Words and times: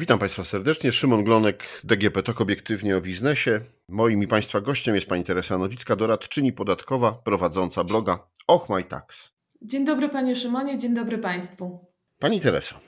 Witam 0.00 0.18
Państwa 0.18 0.44
serdecznie. 0.44 0.92
Szymon 0.92 1.24
Glonek, 1.24 1.80
DGP 1.84 2.22
TOK 2.22 2.40
Obiektywnie 2.40 2.96
o 2.96 3.00
biznesie. 3.00 3.60
Moim 3.88 4.22
i 4.22 4.26
Państwa 4.26 4.60
gościem 4.60 4.94
jest 4.94 5.06
Pani 5.06 5.24
Teresa 5.24 5.58
Nowicka, 5.58 5.96
doradczyni 5.96 6.52
podatkowa, 6.52 7.12
prowadząca 7.12 7.84
bloga 7.84 8.18
Och 8.46 8.68
My 8.68 8.84
Tax. 8.84 9.32
Dzień 9.62 9.84
dobry 9.84 10.08
Panie 10.08 10.36
Szymonie, 10.36 10.78
dzień 10.78 10.94
dobry 10.94 11.18
Państwu. 11.18 11.86
Pani 12.18 12.40
Teresa, 12.40 12.80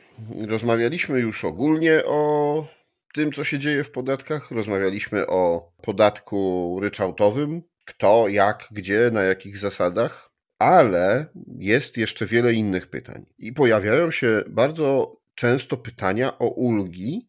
rozmawialiśmy 0.48 1.20
już 1.20 1.44
ogólnie 1.44 2.02
o 2.06 2.66
tym, 3.14 3.32
co 3.32 3.44
się 3.44 3.58
dzieje 3.58 3.84
w 3.84 3.90
podatkach. 3.90 4.50
Rozmawialiśmy 4.50 5.26
o 5.26 5.72
podatku 5.82 6.78
ryczałtowym, 6.82 7.62
kto, 7.84 8.28
jak, 8.28 8.68
gdzie, 8.70 9.10
na 9.12 9.22
jakich 9.22 9.58
zasadach, 9.58 10.30
ale 10.58 11.26
jest 11.58 11.96
jeszcze 11.96 12.26
wiele 12.26 12.52
innych 12.52 12.90
pytań. 12.90 13.26
I 13.38 13.52
pojawiają 13.52 14.10
się 14.10 14.44
bardzo 14.48 15.16
często 15.34 15.76
pytania 15.76 16.38
o 16.38 16.46
ulgi, 16.46 17.28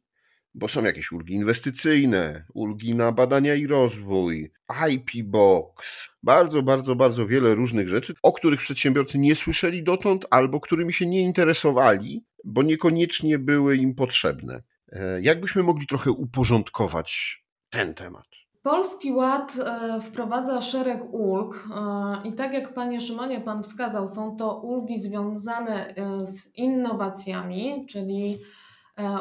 bo 0.54 0.68
są 0.68 0.84
jakieś 0.84 1.12
ulgi 1.12 1.34
inwestycyjne, 1.34 2.46
ulgi 2.54 2.96
na 2.96 3.12
badania 3.12 3.56
i 3.56 3.68
rozwój, 3.68 4.52
IP 4.90 5.24
Box, 5.24 6.10
bardzo, 6.24 6.64
bardzo, 6.64 6.96
bardzo 6.96 7.28
wiele 7.28 7.56
różnych 7.56 7.90
rzeczy, 7.90 8.14
o 8.24 8.32
których 8.32 8.60
przedsiębiorcy 8.60 9.20
nie 9.20 9.36
słyszeli 9.36 9.84
dotąd 9.84 10.26
albo 10.30 10.60
którymi 10.60 10.94
się 10.94 11.06
nie 11.06 11.22
interesowali, 11.22 12.26
bo 12.44 12.64
niekoniecznie 12.64 13.40
były 13.40 13.78
im 13.78 13.96
potrzebne. 13.96 14.64
E, 14.92 15.22
jakbyśmy 15.22 15.64
mogli 15.64 15.88
trochę 15.88 16.12
uporządkować 16.12 17.44
ten 17.70 17.94
temat? 17.94 18.43
Polski 18.64 19.12
Ład 19.14 19.58
e, 19.60 20.02
wprowadza 20.02 20.62
szereg 20.62 21.14
ulg 21.14 21.56
e, 21.56 22.28
i 22.28 22.34
tak 22.34 22.54
jak 22.54 22.74
Panie 22.74 23.02
Szymonie 23.02 23.42
Pan 23.42 23.64
wskazał, 23.64 24.08
są 24.08 24.36
to 24.36 24.58
ulgi 24.60 25.00
związane 25.00 25.96
z 26.24 26.56
innowacjami, 26.58 27.86
czyli 27.90 28.40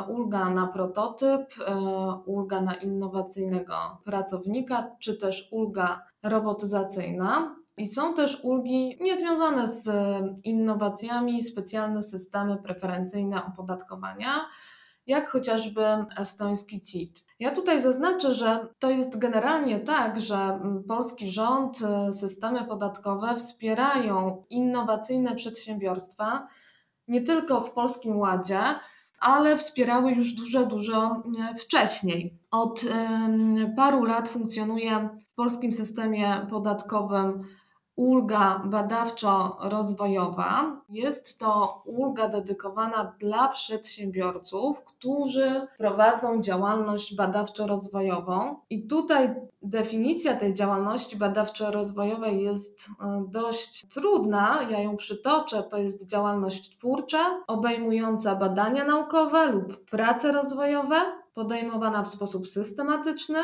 ulga 0.09 0.51
na 0.51 0.67
prototyp, 0.67 1.55
ulga 2.27 2.61
na 2.61 2.75
innowacyjnego 2.75 3.75
pracownika, 4.05 4.91
czy 5.01 5.17
też 5.17 5.49
ulga 5.53 6.03
robotyzacyjna. 6.23 7.57
I 7.77 7.87
są 7.87 8.15
też 8.15 8.41
ulgi 8.43 8.99
niezwiązane 9.01 9.67
z 9.67 9.91
innowacjami, 10.45 11.43
specjalne 11.43 12.03
systemy 12.03 12.57
preferencyjne 12.57 13.47
opodatkowania 13.47 14.33
jak 15.07 15.29
chociażby 15.29 15.85
estoński 16.17 16.81
CIT. 16.81 17.25
Ja 17.41 17.51
tutaj 17.51 17.81
zaznaczę, 17.81 18.35
że 18.35 18.67
to 18.79 18.91
jest 18.91 19.19
generalnie 19.19 19.81
tak, 19.81 20.21
że 20.21 20.37
mm, 20.37 20.85
polski 20.85 21.31
rząd, 21.31 21.79
y, 22.09 22.13
systemy 22.13 22.65
podatkowe 22.65 23.35
wspierają 23.37 24.43
innowacyjne 24.51 25.35
przedsiębiorstwa 25.35 26.49
nie 27.09 27.23
tylko 27.23 27.61
w 27.61 27.71
Polskim 27.71 28.17
Ładzie, 28.17 28.61
ale 29.21 29.57
wspierały 29.57 30.13
już 30.13 30.33
dużo, 30.33 30.67
dużo 30.67 31.23
wcześniej. 31.59 32.39
Od 32.51 32.85
paru 33.77 34.05
lat 34.05 34.29
funkcjonuje 34.29 35.09
w 35.33 35.35
polskim 35.35 35.73
systemie 35.73 36.47
podatkowym 36.51 37.43
ulga 37.97 38.63
badawczo-rozwojowa. 38.65 40.81
Jest 40.89 41.39
to 41.39 41.83
ulga 41.87 42.29
dedykowana 42.29 43.15
dla 43.19 43.49
przedsiębiorców, 43.49 44.85
którzy 44.85 45.67
prowadzą 45.79 46.41
działalność 46.41 47.17
badawczo-rozwojową. 47.17 48.55
I 48.71 48.87
tutaj 48.87 49.35
definicja 49.63 50.37
tej 50.37 50.55
działalności 50.55 51.17
badawczo-rozwojowej 51.17 52.41
jest 52.41 52.89
e, 52.89 53.25
dość 53.29 53.87
trudna. 53.87 54.59
Ja 54.71 54.81
ją 54.81 54.97
przytoczę. 54.97 55.63
To 55.63 55.79
jest 55.79 56.11
działalność 56.11 56.77
twórcza, 56.77 57.43
obejmująca 57.47 58.37
badania 58.37 58.85
naukowe 58.85 59.47
lub 59.47 59.91
prace 59.91 60.33
rozwojowe, 60.33 60.97
podejmowana 61.35 62.03
w 62.03 62.09
sposób 62.09 62.49
systematyczny 62.49 63.39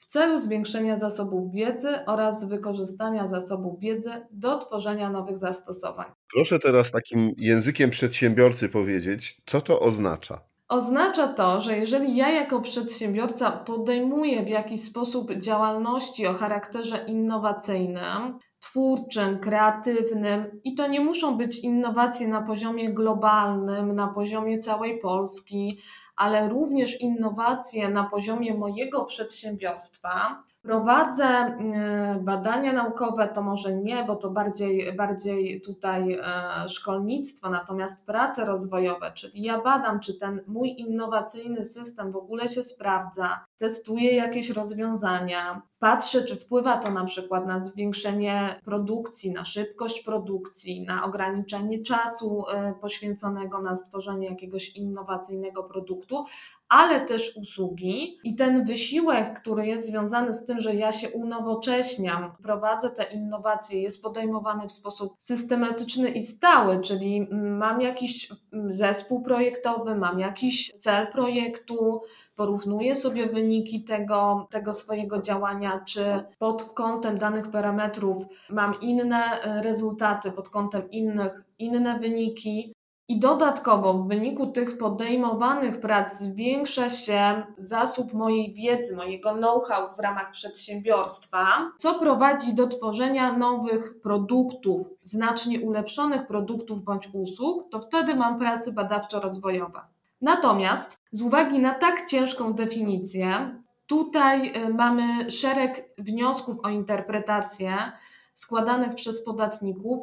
w 0.00 0.04
celu 0.04 0.38
zwiększenia 0.38 0.96
zasobów 0.96 1.52
wiedzy 1.52 1.88
oraz 2.06 2.44
wykorzystania 2.44 3.28
zasobów 3.28 3.80
wiedzy 3.80 4.10
do 4.30 4.58
tworzenia 4.58 5.10
nowych 5.10 5.38
zastosowań. 5.38 6.06
Proszę 6.34 6.58
teraz 6.58 6.90
takim 6.90 7.34
językiem 7.36 7.90
przedsiębiorcy 7.90 8.68
powiedzieć, 8.68 9.42
co 9.46 9.60
to 9.60 9.80
oznacza. 9.80 10.40
Oznacza 10.68 11.28
to, 11.28 11.60
że 11.60 11.76
jeżeli 11.76 12.16
ja 12.16 12.30
jako 12.30 12.60
przedsiębiorca 12.60 13.50
podejmuję 13.50 14.44
w 14.44 14.48
jakiś 14.48 14.80
sposób 14.80 15.32
działalności 15.32 16.26
o 16.26 16.34
charakterze 16.34 17.04
innowacyjnym, 17.06 18.38
twórczym, 18.60 19.38
kreatywnym 19.38 20.60
i 20.64 20.74
to 20.74 20.86
nie 20.86 21.00
muszą 21.00 21.36
być 21.36 21.58
innowacje 21.58 22.28
na 22.28 22.42
poziomie 22.42 22.94
globalnym, 22.94 23.94
na 23.94 24.08
poziomie 24.08 24.58
całej 24.58 24.98
Polski, 24.98 25.78
ale 26.20 26.48
również 26.48 27.00
innowacje 27.00 27.88
na 27.88 28.04
poziomie 28.04 28.54
mojego 28.54 29.04
przedsiębiorstwa. 29.04 30.42
Prowadzę 30.62 31.24
e, 31.24 32.20
badania 32.22 32.72
naukowe, 32.72 33.28
to 33.28 33.42
może 33.42 33.74
nie, 33.74 34.04
bo 34.04 34.16
to 34.16 34.30
bardziej, 34.30 34.96
bardziej 34.96 35.60
tutaj 35.60 36.12
e, 36.12 36.68
szkolnictwo, 36.68 37.50
natomiast 37.50 38.06
prace 38.06 38.44
rozwojowe, 38.44 39.12
czyli 39.12 39.42
ja 39.42 39.60
badam, 39.60 40.00
czy 40.00 40.14
ten 40.14 40.40
mój 40.46 40.74
innowacyjny 40.78 41.64
system 41.64 42.12
w 42.12 42.16
ogóle 42.16 42.48
się 42.48 42.62
sprawdza, 42.62 43.44
testuję 43.58 44.14
jakieś 44.14 44.50
rozwiązania, 44.50 45.62
patrzę, 45.78 46.22
czy 46.22 46.36
wpływa 46.36 46.76
to 46.76 46.90
na 46.90 47.04
przykład 47.04 47.46
na 47.46 47.60
zwiększenie 47.60 48.60
produkcji, 48.64 49.32
na 49.32 49.44
szybkość 49.44 50.02
produkcji, 50.02 50.82
na 50.82 51.04
ograniczenie 51.04 51.82
czasu 51.82 52.44
e, 52.48 52.74
poświęconego 52.80 53.62
na 53.62 53.76
stworzenie 53.76 54.28
jakiegoś 54.28 54.76
innowacyjnego 54.76 55.64
produktu, 55.64 56.24
ale 56.70 57.00
też 57.00 57.36
usługi. 57.36 58.18
I 58.24 58.34
ten 58.34 58.64
wysiłek, 58.64 59.40
który 59.40 59.66
jest 59.66 59.86
związany 59.86 60.32
z 60.32 60.44
tym, 60.44 60.60
że 60.60 60.74
ja 60.74 60.92
się 60.92 61.10
unowocześniam, 61.10 62.32
prowadzę 62.42 62.90
te 62.90 63.04
innowacje, 63.04 63.82
jest 63.82 64.02
podejmowany 64.02 64.68
w 64.68 64.72
sposób 64.72 65.14
systematyczny 65.18 66.08
i 66.08 66.22
stały, 66.22 66.80
czyli 66.80 67.28
mam 67.32 67.80
jakiś 67.80 68.32
zespół 68.68 69.22
projektowy, 69.22 69.94
mam 69.94 70.18
jakiś 70.18 70.72
cel 70.72 71.06
projektu, 71.06 72.00
porównuję 72.36 72.94
sobie 72.94 73.26
wyniki 73.26 73.84
tego, 73.84 74.46
tego 74.50 74.74
swojego 74.74 75.22
działania, 75.22 75.84
czy 75.86 76.04
pod 76.38 76.62
kątem 76.62 77.18
danych 77.18 77.50
parametrów 77.50 78.22
mam 78.50 78.80
inne 78.80 79.22
rezultaty, 79.62 80.32
pod 80.32 80.48
kątem 80.48 80.90
innych, 80.90 81.44
inne 81.58 81.98
wyniki. 81.98 82.74
I 83.10 83.18
dodatkowo 83.18 83.94
w 83.94 84.08
wyniku 84.08 84.46
tych 84.46 84.78
podejmowanych 84.78 85.80
prac 85.80 86.18
zwiększa 86.18 86.88
się 86.88 87.46
zasób 87.56 88.12
mojej 88.12 88.52
wiedzy, 88.52 88.96
mojego 88.96 89.32
know-how 89.32 89.94
w 89.94 89.98
ramach 89.98 90.30
przedsiębiorstwa, 90.30 91.46
co 91.78 91.94
prowadzi 91.94 92.54
do 92.54 92.66
tworzenia 92.66 93.32
nowych 93.32 94.00
produktów, 94.02 94.86
znacznie 95.04 95.60
ulepszonych 95.60 96.26
produktów 96.26 96.84
bądź 96.84 97.08
usług, 97.12 97.70
to 97.70 97.80
wtedy 97.80 98.14
mam 98.14 98.38
prace 98.38 98.72
badawczo-rozwojowe. 98.72 99.80
Natomiast 100.20 101.00
z 101.12 101.22
uwagi 101.22 101.58
na 101.58 101.74
tak 101.74 102.06
ciężką 102.06 102.52
definicję, 102.52 103.56
tutaj 103.86 104.52
y, 104.66 104.74
mamy 104.74 105.30
szereg 105.30 105.90
wniosków 105.98 106.56
o 106.62 106.68
interpretację 106.68 107.92
składanych 108.34 108.94
przez 108.94 109.24
podatników, 109.24 110.00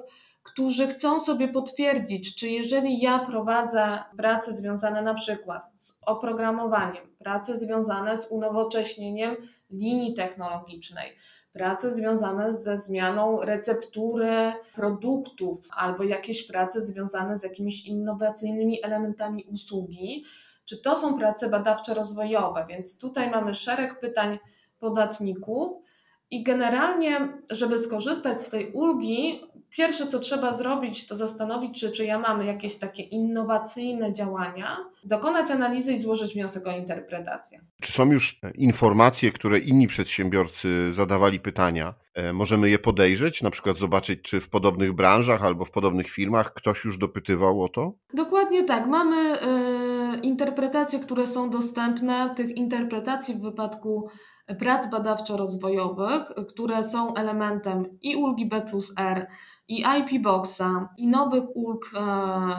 którzy 0.47 0.87
chcą 0.87 1.19
sobie 1.19 1.47
potwierdzić, 1.47 2.35
czy 2.35 2.49
jeżeli 2.49 2.99
ja 2.99 3.19
prowadzę 3.19 3.99
prace 4.17 4.53
związane 4.53 5.01
na 5.01 5.13
przykład 5.13 5.63
z 5.75 5.99
oprogramowaniem, 6.05 7.15
prace 7.19 7.59
związane 7.59 8.17
z 8.17 8.27
unowocześnieniem 8.27 9.35
linii 9.71 10.13
technologicznej, 10.13 11.15
prace 11.53 11.91
związane 11.91 12.53
ze 12.53 12.77
zmianą 12.77 13.41
receptury 13.41 14.53
produktów 14.75 15.67
albo 15.75 16.03
jakieś 16.03 16.47
prace 16.47 16.81
związane 16.81 17.37
z 17.37 17.43
jakimiś 17.43 17.85
innowacyjnymi 17.85 18.85
elementami 18.85 19.43
usługi, 19.43 20.25
czy 20.65 20.81
to 20.81 20.95
są 20.95 21.17
prace 21.17 21.49
badawczo-rozwojowe. 21.49 22.65
Więc 22.69 22.97
tutaj 22.97 23.29
mamy 23.29 23.55
szereg 23.55 23.99
pytań 23.99 24.39
podatników. 24.79 25.83
I 26.31 26.43
generalnie, 26.43 27.41
żeby 27.49 27.77
skorzystać 27.77 28.41
z 28.41 28.49
tej 28.49 28.71
ulgi, 28.71 29.46
Pierwsze, 29.71 30.07
co 30.07 30.19
trzeba 30.19 30.53
zrobić, 30.53 31.07
to 31.07 31.15
zastanowić, 31.15 31.79
czy, 31.79 31.91
czy 31.91 32.05
ja 32.05 32.19
mamy 32.19 32.45
jakieś 32.45 32.75
takie 32.75 33.03
innowacyjne 33.03 34.13
działania, 34.13 34.77
dokonać 35.03 35.51
analizy 35.51 35.93
i 35.93 35.97
złożyć 35.97 36.33
wniosek 36.33 36.67
o 36.67 36.71
interpretację. 36.71 37.59
Czy 37.81 37.91
są 37.91 38.11
już 38.11 38.39
informacje, 38.55 39.31
które 39.31 39.59
inni 39.59 39.87
przedsiębiorcy 39.87 40.93
zadawali 40.93 41.39
pytania? 41.39 41.93
E, 42.13 42.33
możemy 42.33 42.69
je 42.69 42.79
podejrzeć, 42.79 43.41
na 43.41 43.51
przykład 43.51 43.77
zobaczyć, 43.77 44.21
czy 44.21 44.39
w 44.39 44.49
podobnych 44.49 44.93
branżach 44.93 45.43
albo 45.43 45.65
w 45.65 45.71
podobnych 45.71 46.09
firmach 46.09 46.53
ktoś 46.53 46.85
już 46.85 46.97
dopytywał 46.97 47.63
o 47.63 47.69
to? 47.69 47.93
Dokładnie 48.13 48.63
tak. 48.63 48.87
Mamy 48.87 49.15
y, 49.35 50.19
interpretacje, 50.19 50.99
które 50.99 51.27
są 51.27 51.49
dostępne. 51.49 52.33
Tych 52.35 52.49
interpretacji 52.49 53.33
w 53.33 53.41
wypadku 53.41 54.09
prac 54.55 54.89
badawczo-rozwojowych, 54.89 56.33
które 56.49 56.83
są 56.83 57.13
elementem 57.13 57.99
i 58.01 58.15
ulgi 58.15 58.45
B 58.45 58.61
plus 58.61 58.93
R, 58.97 59.27
i 59.67 59.83
IP 59.99 60.21
Boxa, 60.21 60.89
i 60.97 61.07
nowych 61.07 61.55
ulg 61.55 61.91
e, 61.95 61.99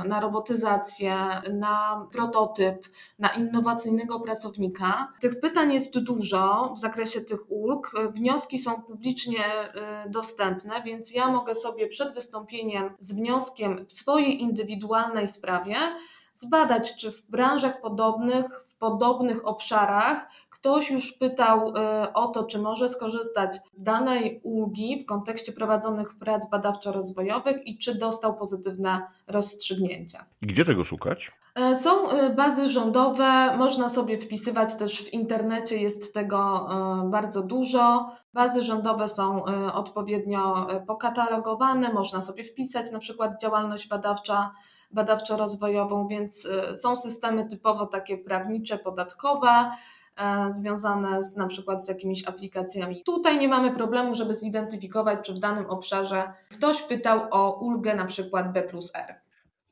na 0.08 0.20
robotyzację, 0.20 1.16
na 1.52 2.06
prototyp, 2.12 2.88
na 3.18 3.28
innowacyjnego 3.28 4.20
pracownika. 4.20 5.12
Tych 5.20 5.40
pytań 5.40 5.72
jest 5.72 5.98
dużo 5.98 6.72
w 6.74 6.78
zakresie 6.78 7.20
tych 7.20 7.50
ulg. 7.50 7.92
Wnioski 8.10 8.58
są 8.58 8.82
publicznie 8.82 9.44
e, 9.44 10.10
dostępne, 10.10 10.82
więc 10.82 11.14
ja 11.14 11.30
mogę 11.30 11.54
sobie 11.54 11.86
przed 11.88 12.14
wystąpieniem 12.14 12.90
z 12.98 13.12
wnioskiem 13.12 13.86
w 13.86 13.92
swojej 13.92 14.42
indywidualnej 14.42 15.28
sprawie 15.28 15.76
zbadać, 16.32 16.96
czy 16.96 17.12
w 17.12 17.22
branżach 17.30 17.80
podobnych, 17.80 18.64
w 18.68 18.74
podobnych 18.74 19.46
obszarach 19.46 20.28
ktoś 20.60 20.90
już 20.90 21.12
pytał 21.12 21.68
y, 21.68 21.72
o 22.14 22.28
to, 22.28 22.44
czy 22.44 22.58
może 22.58 22.88
skorzystać 22.88 23.58
z 23.72 23.82
danej 23.82 24.40
ulgi 24.42 25.00
w 25.02 25.06
kontekście 25.06 25.52
prowadzonych 25.52 26.18
prac 26.18 26.50
badawczo-rozwojowych 26.50 27.66
i 27.66 27.78
czy 27.78 27.94
dostał 27.94 28.36
pozytywne 28.36 29.02
rozstrzygnięcia. 29.26 30.24
I 30.42 30.46
gdzie 30.46 30.64
tego 30.64 30.84
szukać? 30.84 31.32
E, 31.54 31.76
są 31.76 32.10
y, 32.12 32.34
bazy 32.34 32.70
rządowe, 32.70 33.56
można 33.56 33.88
sobie 33.88 34.18
wpisywać 34.18 34.74
też 34.74 35.02
w 35.02 35.12
internecie, 35.12 35.76
jest 35.76 36.14
tego 36.14 36.68
y, 37.06 37.10
bardzo 37.10 37.42
dużo. 37.42 38.10
Bazy 38.34 38.62
rządowe 38.62 39.08
są 39.08 39.44
odpowiednio 39.72 40.66
pokatalogowane, 40.86 41.92
można 41.92 42.20
sobie 42.20 42.44
wpisać 42.44 42.92
na 42.92 42.98
przykład 42.98 43.40
działalność 43.42 43.88
badawcza 43.88 44.52
badawczo-rozwojową, 44.94 46.08
więc 46.08 46.48
są 46.76 46.96
systemy 46.96 47.48
typowo 47.48 47.86
takie 47.86 48.18
prawnicze, 48.18 48.78
podatkowe, 48.78 49.70
związane 50.48 51.22
z 51.22 51.36
na 51.36 51.46
przykład 51.46 51.84
z 51.84 51.88
jakimiś 51.88 52.28
aplikacjami. 52.28 53.02
Tutaj 53.02 53.38
nie 53.38 53.48
mamy 53.48 53.74
problemu, 53.74 54.14
żeby 54.14 54.34
zidentyfikować, 54.34 55.18
czy 55.26 55.34
w 55.34 55.38
danym 55.38 55.66
obszarze 55.66 56.32
ktoś 56.50 56.82
pytał 56.82 57.20
o 57.30 57.58
ulgę 57.60 57.94
na 57.94 58.04
przykład 58.04 58.52
B 58.52 58.62
plus 58.62 58.92
R. 58.94 59.14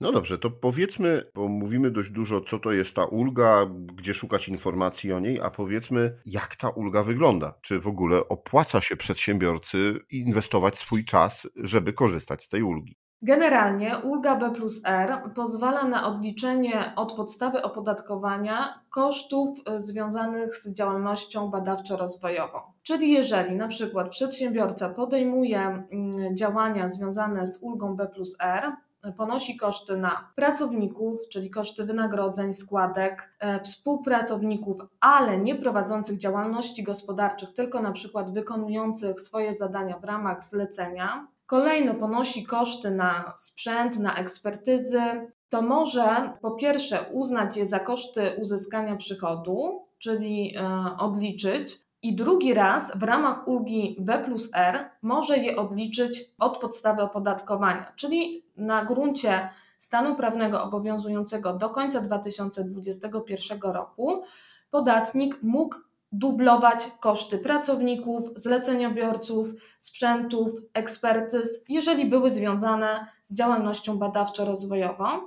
No 0.00 0.12
dobrze, 0.12 0.38
to 0.38 0.50
powiedzmy, 0.50 1.31
bo 1.34 1.48
mówimy 1.48 1.90
dość 1.90 2.10
dużo, 2.10 2.40
co 2.40 2.58
to 2.58 2.72
jest 2.72 2.94
ta 2.94 3.04
ulga, 3.04 3.66
gdzie 3.94 4.14
szukać 4.14 4.48
informacji 4.48 5.12
o 5.12 5.20
niej, 5.20 5.40
a 5.40 5.50
powiedzmy, 5.50 6.19
jak 6.26 6.56
ta 6.56 6.69
ulga 6.69 7.02
wygląda. 7.02 7.54
Czy 7.62 7.81
w 7.81 7.88
ogóle 7.88 8.28
opłaca 8.28 8.81
się 8.81 8.96
przedsiębiorcy 8.96 9.94
inwestować 10.10 10.78
swój 10.78 11.04
czas, 11.04 11.48
żeby 11.56 11.93
korzystać 11.93 12.44
z 12.44 12.48
tej 12.48 12.62
ulgi? 12.62 12.96
Generalnie 13.26 13.99
ulga 13.99 14.37
B 14.37 14.50
plus 14.50 14.81
R 14.84 15.19
pozwala 15.34 15.84
na 15.84 16.06
odliczenie 16.06 16.93
od 16.96 17.12
podstawy 17.12 17.62
opodatkowania 17.62 18.81
kosztów 18.90 19.58
y, 19.58 19.81
związanych 19.81 20.56
z 20.56 20.73
działalnością 20.73 21.50
badawczo-rozwojową. 21.50 22.61
Czyli 22.82 23.12
jeżeli 23.12 23.56
na 23.56 23.69
przykład 23.69 24.08
przedsiębiorca 24.08 24.88
podejmuje 24.88 25.58
mm, 25.61 26.37
działania 26.37 26.88
związane 26.88 27.46
z 27.46 27.62
ulgą 27.62 27.96
B 27.96 28.06
plus 28.06 28.37
R, 28.40 28.73
ponosi 29.17 29.56
koszty 29.56 29.96
na 29.96 30.31
pracowników, 30.34 31.20
czyli 31.29 31.50
koszty 31.50 31.84
wynagrodzeń, 31.84 32.52
składek, 32.52 33.32
e, 33.40 33.61
współpracowników, 33.61 34.79
ale 35.00 35.38
nie 35.38 35.55
prowadzących 35.55 36.19
działalności 36.19 36.82
gospodarczych, 36.82 37.55
tylko 37.55 37.81
na 37.81 37.93
przykład 37.93 38.34
wykonujących 38.34 39.20
swoje 39.20 39.55
zadania 39.55 39.99
w 39.99 40.05
ramach 40.05 40.46
zlecenia, 40.46 41.26
Kolejno 41.46 41.94
ponosi 41.94 42.44
koszty 42.44 42.90
na 42.90 43.34
sprzęt, 43.37 43.98
na 43.98 44.16
ekspertyzy, 44.16 45.02
to 45.48 45.62
może 45.62 46.32
po 46.43 46.50
pierwsze 46.50 47.06
uznać 47.12 47.56
je 47.56 47.66
za 47.66 47.81
koszty 47.81 48.37
uzyskania 48.40 48.96
przychodu, 48.96 49.87
czyli 49.98 50.56
e, 50.56 50.96
odliczyć, 50.98 51.87
i 52.02 52.14
drugi 52.14 52.54
raz 52.54 52.98
w 52.98 53.02
ramach 53.02 53.48
ulgi 53.48 53.96
B 53.98 54.19
plus 54.25 54.50
R 54.54 54.90
może 55.02 55.38
je 55.38 55.56
odliczyć 55.56 56.25
od 56.38 56.58
podstawy 56.58 57.02
opodatkowania, 57.02 57.93
czyli 57.96 58.44
na 58.56 58.84
gruncie 58.84 59.50
stanu 59.78 60.16
prawnego 60.16 60.62
obowiązującego 60.62 61.52
do 61.52 61.70
końca 61.70 62.00
2021 62.00 63.60
roku 63.60 64.22
podatnik 64.70 65.43
mógł 65.43 65.76
dublować 66.19 66.91
koszty 67.01 67.39
pracowników, 67.39 68.31
zleceniobiorców, 68.37 69.49
sprzętów, 69.81 70.49
ekspertyz, 70.75 71.65
jeżeli 71.69 72.05
były 72.05 72.31
związane 72.31 73.07
z 73.23 73.35
działalnością 73.35 73.99
badawczo-rozwojową. 73.99 75.21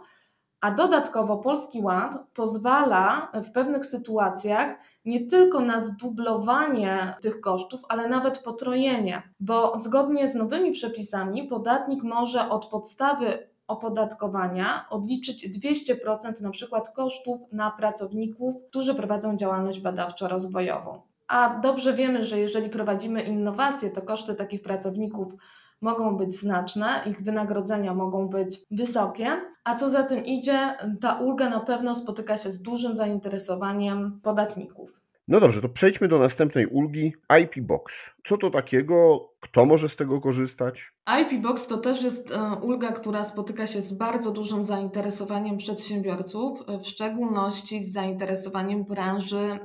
A 0.61 0.71
dodatkowo 0.71 1.37
Polski 1.37 1.81
Ład 1.81 2.17
pozwala 2.33 3.31
w 3.33 3.51
pewnych 3.51 3.85
sytuacjach 3.85 4.77
nie 5.05 5.27
tylko 5.27 5.59
na 5.59 5.81
zdublowanie 5.81 7.15
tych 7.21 7.41
kosztów, 7.41 7.81
ale 7.89 8.07
nawet 8.07 8.39
potrojenie, 8.39 9.23
bo 9.39 9.77
zgodnie 9.77 10.27
z 10.27 10.35
nowymi 10.35 10.71
przepisami 10.71 11.43
podatnik 11.43 12.03
może 12.03 12.49
od 12.49 12.65
podstawy 12.65 13.48
opodatkowania 13.69 14.85
odliczyć 14.89 15.59
200% 15.59 16.41
na 16.41 16.49
przykład 16.49 16.89
kosztów 16.89 17.37
na 17.51 17.71
pracowników, 17.71 18.55
którzy 18.69 18.95
prowadzą 18.95 19.37
działalność 19.37 19.81
badawczo-rozwojową. 19.81 21.01
A 21.27 21.59
dobrze 21.59 21.93
wiemy, 21.93 22.25
że 22.25 22.39
jeżeli 22.39 22.69
prowadzimy 22.69 23.21
innowacje, 23.21 23.89
to 23.89 24.01
koszty 24.01 24.35
takich 24.35 24.61
pracowników 24.61 25.33
mogą 25.81 26.17
być 26.17 26.35
znaczne, 26.35 26.87
ich 27.05 27.23
wynagrodzenia 27.23 27.93
mogą 27.93 28.27
być 28.27 28.61
wysokie, 28.71 29.27
a 29.63 29.75
co 29.75 29.89
za 29.89 30.03
tym 30.03 30.25
idzie, 30.25 30.77
ta 31.01 31.13
ulga 31.13 31.49
na 31.49 31.59
pewno 31.59 31.95
spotyka 31.95 32.37
się 32.37 32.51
z 32.51 32.61
dużym 32.61 32.95
zainteresowaniem 32.95 34.19
podatników. 34.23 35.01
No 35.29 35.39
dobrze, 35.39 35.61
to 35.61 35.69
przejdźmy 35.69 36.07
do 36.07 36.19
następnej 36.19 36.67
ulgi 36.67 37.13
IP 37.41 37.61
Box. 37.61 37.93
Co 38.23 38.37
to 38.37 38.49
takiego? 38.49 39.29
Kto 39.39 39.65
może 39.65 39.89
z 39.89 39.95
tego 39.95 40.21
korzystać? 40.21 40.93
IP 41.21 41.41
Box 41.41 41.67
to 41.67 41.77
też 41.77 42.03
jest 42.03 42.31
e, 42.31 42.55
ulga, 42.61 42.91
która 42.91 43.23
spotyka 43.23 43.67
się 43.67 43.81
z 43.81 43.93
bardzo 43.93 44.31
dużym 44.31 44.63
zainteresowaniem 44.63 45.57
przedsiębiorców, 45.57 46.63
e, 46.67 46.79
w 46.79 46.87
szczególności 46.87 47.83
z 47.83 47.91
zainteresowaniem 47.91 48.83
branży 48.83 49.59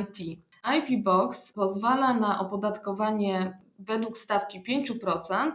IT. 0.00 0.18
IP 0.76 1.04
Box 1.04 1.52
pozwala 1.52 2.14
na 2.14 2.40
opodatkowanie 2.40 3.58
według 3.78 4.18
stawki 4.18 4.62
5% 4.62 5.52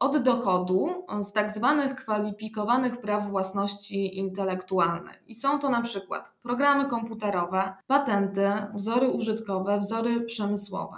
od 0.00 0.18
dochodu 0.18 1.06
z 1.22 1.32
tak 1.32 1.50
zwanych 1.50 1.94
kwalifikowanych 1.94 3.00
praw 3.00 3.30
własności 3.30 4.18
intelektualnej. 4.18 5.14
I 5.26 5.34
są 5.34 5.58
to 5.58 5.68
na 5.68 5.82
przykład 5.82 6.32
programy 6.42 6.88
komputerowe, 6.88 7.74
patenty, 7.86 8.48
wzory 8.74 9.08
użytkowe, 9.08 9.78
wzory 9.78 10.20
przemysłowe. 10.20 10.96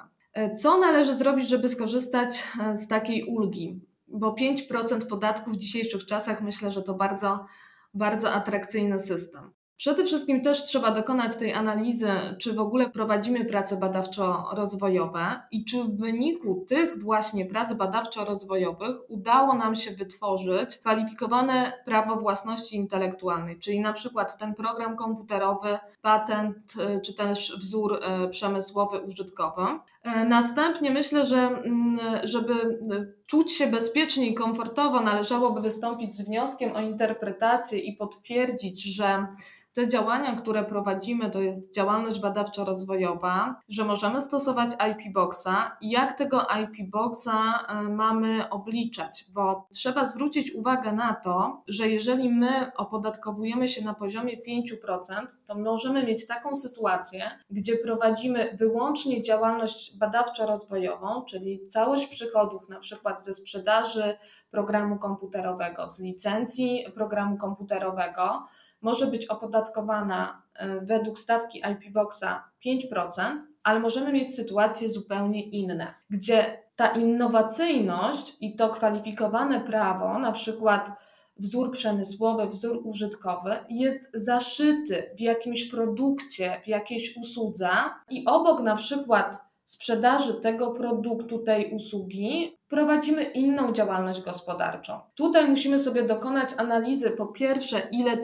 Co 0.60 0.78
należy 0.78 1.14
zrobić, 1.14 1.48
żeby 1.48 1.68
skorzystać 1.68 2.44
z 2.74 2.88
takiej 2.88 3.24
ulgi? 3.24 3.80
Bo 4.08 4.32
5% 4.32 5.06
podatku 5.06 5.50
w 5.50 5.56
dzisiejszych 5.56 6.06
czasach 6.06 6.42
myślę, 6.42 6.72
że 6.72 6.82
to 6.82 6.94
bardzo, 6.94 7.46
bardzo 7.94 8.32
atrakcyjny 8.32 9.00
system. 9.00 9.50
Przede 9.82 10.04
wszystkim 10.04 10.42
też 10.42 10.64
trzeba 10.64 10.90
dokonać 10.90 11.36
tej 11.36 11.52
analizy, 11.52 12.10
czy 12.38 12.52
w 12.52 12.60
ogóle 12.60 12.90
prowadzimy 12.90 13.44
prace 13.44 13.76
badawczo-rozwojowe 13.76 15.40
i 15.50 15.64
czy 15.64 15.82
w 15.82 15.98
wyniku 15.98 16.64
tych 16.68 17.02
właśnie 17.02 17.46
prac 17.46 17.72
badawczo-rozwojowych 17.72 18.96
udało 19.08 19.54
nam 19.54 19.76
się 19.76 19.90
wytworzyć 19.90 20.78
kwalifikowane 20.78 21.72
prawo 21.84 22.16
własności 22.16 22.76
intelektualnej, 22.76 23.58
czyli 23.58 23.80
na 23.80 23.92
przykład 23.92 24.38
ten 24.38 24.54
program 24.54 24.96
komputerowy, 24.96 25.78
patent 26.02 26.56
y, 26.76 27.00
czy 27.00 27.14
też 27.14 27.56
wzór 27.58 27.94
y, 27.94 28.28
przemysłowy 28.28 29.00
użytkowy. 29.00 29.62
Y, 29.62 30.24
następnie 30.24 30.90
myślę, 30.90 31.26
że 31.26 31.38
mm, 31.38 31.98
żeby 32.24 32.78
czuć 33.26 33.52
się 33.52 33.66
bezpiecznie 33.66 34.26
i 34.26 34.34
komfortowo, 34.34 35.00
należałoby 35.00 35.60
wystąpić 35.60 36.14
z 36.14 36.22
wnioskiem 36.22 36.76
o 36.76 36.80
interpretację 36.80 37.78
i 37.78 37.96
potwierdzić, 37.96 38.82
że 38.82 39.26
te 39.74 39.88
działania, 39.88 40.36
które 40.36 40.64
prowadzimy, 40.64 41.30
to 41.30 41.40
jest 41.40 41.74
działalność 41.74 42.20
badawczo-rozwojowa, 42.20 43.54
że 43.68 43.84
możemy 43.84 44.20
stosować 44.20 44.70
IP 44.90 45.12
Boxa. 45.12 45.76
I 45.80 45.90
jak 45.90 46.18
tego 46.18 46.40
IP 46.62 46.90
Boxa 46.90 47.64
e, 47.68 47.82
mamy 47.82 48.50
obliczać, 48.50 49.26
bo 49.34 49.66
trzeba 49.72 50.06
zwrócić 50.06 50.54
uwagę 50.54 50.92
na 50.92 51.14
to, 51.14 51.62
że 51.68 51.88
jeżeli 51.88 52.30
my 52.30 52.72
opodatkowujemy 52.76 53.68
się 53.68 53.84
na 53.84 53.94
poziomie 53.94 54.36
5%, 54.36 55.26
to 55.46 55.54
możemy 55.54 56.04
mieć 56.06 56.26
taką 56.26 56.56
sytuację, 56.56 57.30
gdzie 57.50 57.76
prowadzimy 57.76 58.56
wyłącznie 58.58 59.22
działalność 59.22 59.98
badawczo-rozwojową, 59.98 61.24
czyli 61.24 61.66
całość 61.66 62.06
przychodów, 62.06 62.68
na 62.68 62.78
przykład 62.78 63.21
ze 63.24 63.34
sprzedaży 63.34 64.14
programu 64.50 64.98
komputerowego, 64.98 65.88
z 65.88 66.00
licencji 66.00 66.84
programu 66.94 67.36
komputerowego, 67.36 68.44
może 68.80 69.06
być 69.06 69.26
opodatkowana 69.26 70.42
e, 70.54 70.80
według 70.80 71.18
stawki 71.18 71.58
IP 71.58 71.92
Boxa 71.92 72.50
5%, 72.66 73.40
ale 73.62 73.80
możemy 73.80 74.12
mieć 74.12 74.36
sytuacje 74.36 74.88
zupełnie 74.88 75.42
inne, 75.42 75.94
gdzie 76.10 76.62
ta 76.76 76.88
innowacyjność 76.88 78.36
i 78.40 78.56
to 78.56 78.68
kwalifikowane 78.68 79.60
prawo, 79.60 80.18
na 80.18 80.32
przykład 80.32 80.90
wzór 81.36 81.70
przemysłowy, 81.70 82.46
wzór 82.46 82.80
użytkowy, 82.84 83.56
jest 83.68 84.10
zaszyty 84.14 85.14
w 85.16 85.20
jakimś 85.20 85.70
produkcie, 85.70 86.60
w 86.64 86.68
jakiejś 86.68 87.16
usłudze 87.16 87.70
i 88.10 88.24
obok 88.26 88.60
na 88.60 88.76
przykład 88.76 89.38
sprzedaży 89.64 90.34
tego 90.34 90.70
produktu, 90.70 91.38
tej 91.38 91.74
usługi, 91.74 92.58
prowadzimy 92.72 93.22
inną 93.22 93.72
działalność 93.72 94.20
gospodarczą. 94.20 95.00
Tutaj 95.14 95.48
musimy 95.48 95.78
sobie 95.78 96.02
dokonać 96.02 96.50
analizy, 96.56 97.10
po 97.10 97.26
pierwsze, 97.26 97.88
ile 97.92 98.18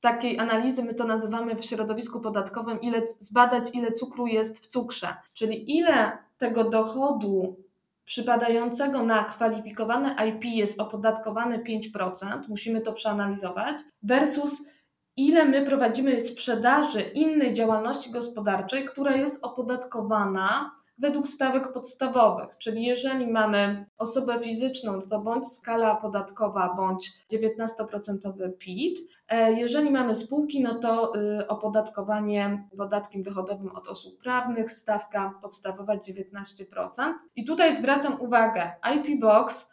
takiej 0.00 0.38
analizy, 0.38 0.84
my 0.84 0.94
to 0.94 1.04
nazywamy 1.04 1.54
w 1.54 1.64
środowisku 1.64 2.20
podatkowym, 2.20 2.80
ile 2.80 3.08
zbadać, 3.08 3.70
ile 3.74 3.92
cukru 3.92 4.26
jest 4.26 4.58
w 4.58 4.66
cukrze, 4.66 5.16
czyli 5.34 5.78
ile 5.78 6.18
tego 6.38 6.70
dochodu 6.70 7.56
przypadającego 8.04 9.02
na 9.02 9.24
kwalifikowane 9.24 10.16
IP 10.28 10.44
jest 10.44 10.80
opodatkowane 10.80 11.58
5%, 11.58 12.48
musimy 12.48 12.80
to 12.80 12.92
przeanalizować, 12.92 13.76
versus 14.02 14.62
ile 15.16 15.44
my 15.44 15.66
prowadzimy 15.66 16.20
sprzedaży 16.20 17.00
innej 17.00 17.54
działalności 17.54 18.10
gospodarczej, 18.10 18.84
która 18.84 19.16
jest 19.16 19.44
opodatkowana 19.44 20.70
według 20.98 21.28
stawek 21.28 21.72
podstawowych, 21.72 22.58
czyli 22.58 22.84
jeżeli 22.84 23.26
mamy 23.26 23.86
osobę 23.98 24.38
fizyczną, 24.38 25.00
to 25.00 25.20
bądź 25.20 25.46
skala 25.46 25.96
podatkowa, 25.96 26.74
bądź 26.76 27.12
19% 27.32 28.52
PIT. 28.58 28.98
E, 29.28 29.52
jeżeli 29.52 29.90
mamy 29.90 30.14
spółki, 30.14 30.62
no 30.62 30.74
to 30.74 31.12
y, 31.16 31.46
opodatkowanie 31.48 32.68
podatkiem 32.76 33.22
dochodowym 33.22 33.68
od 33.68 33.88
osób 33.88 34.22
prawnych, 34.22 34.72
stawka 34.72 35.34
podstawowa 35.42 35.96
19%. 35.96 37.14
I 37.36 37.44
tutaj 37.44 37.76
zwracam 37.76 38.20
uwagę, 38.20 38.72
IP 38.94 39.20
Box 39.20 39.70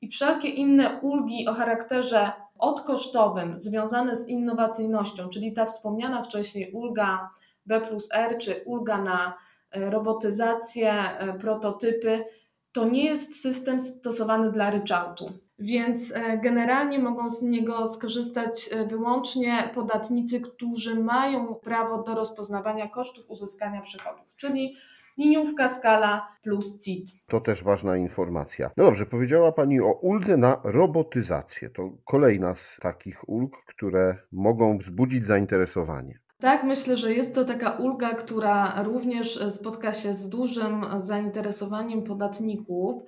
i 0.00 0.08
wszelkie 0.08 0.48
inne 0.48 1.00
ulgi 1.00 1.48
o 1.48 1.52
charakterze 1.52 2.32
odkosztowym 2.58 3.58
związane 3.58 4.16
z 4.16 4.28
innowacyjnością, 4.28 5.28
czyli 5.28 5.52
ta 5.52 5.66
wspomniana 5.66 6.22
wcześniej 6.22 6.72
ulga 6.72 7.30
B 7.66 7.80
plus 7.80 8.08
R 8.12 8.38
czy 8.38 8.62
ulga 8.66 8.98
na 8.98 9.34
robotyzację, 9.74 10.92
e, 10.92 11.38
prototypy, 11.38 12.24
to 12.72 12.88
nie 12.88 13.04
jest 13.04 13.40
system 13.40 13.80
stosowany 13.80 14.50
dla 14.50 14.70
ryczałtu. 14.70 15.32
Więc 15.58 16.12
e, 16.12 16.38
generalnie 16.38 16.98
mogą 16.98 17.30
z 17.30 17.42
niego 17.42 17.88
skorzystać 17.88 18.70
wyłącznie 18.86 19.70
podatnicy, 19.74 20.40
którzy 20.40 20.94
mają 20.94 21.54
prawo 21.54 22.02
do 22.02 22.14
rozpoznawania 22.14 22.88
kosztów 22.88 23.30
uzyskania 23.30 23.80
przychodów, 23.80 24.36
czyli 24.36 24.76
liniówka, 25.18 25.68
skala 25.68 26.28
plus 26.42 26.78
CIT. 26.78 27.10
To 27.26 27.40
też 27.40 27.64
ważna 27.64 27.96
informacja. 27.96 28.70
No 28.76 28.84
dobrze, 28.84 29.06
powiedziała 29.06 29.52
Pani 29.52 29.80
o 29.80 29.92
uldze 29.92 30.36
na 30.36 30.60
robotyzację. 30.64 31.70
To 31.70 31.90
kolejna 32.04 32.54
z 32.54 32.78
takich 32.82 33.28
ulg, 33.28 33.56
które 33.66 34.16
mogą 34.32 34.78
wzbudzić 34.78 35.24
zainteresowanie. 35.24 36.21
Tak, 36.42 36.64
myślę, 36.64 36.96
że 36.96 37.12
jest 37.12 37.34
to 37.34 37.44
taka 37.44 37.70
ulga, 37.70 38.14
która 38.14 38.82
również 38.82 39.40
spotka 39.50 39.92
się 39.92 40.14
z 40.14 40.28
dużym 40.28 40.86
zainteresowaniem 40.98 42.02
podatników, 42.02 43.02